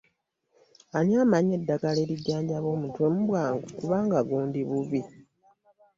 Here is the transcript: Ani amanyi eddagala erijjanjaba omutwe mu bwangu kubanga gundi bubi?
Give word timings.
Ani 0.97 1.13
amanyi 1.23 1.51
eddagala 1.59 1.99
erijjanjaba 2.01 2.67
omutwe 2.75 3.05
mu 3.13 3.21
bwangu 3.29 3.65
kubanga 3.77 4.19
gundi 4.29 4.59
bubi? 4.69 5.01